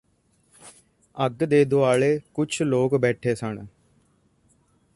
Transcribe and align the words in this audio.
ਅੱਗ 1.17 1.43
ਦੇ 1.43 1.63
ਦੁਆਲੇ 1.65 2.19
ਕੁਝ 2.33 2.61
ਲੋਕ 2.63 2.95
ਬੈਠੇ 2.95 3.35
ਸਨ 3.35 3.65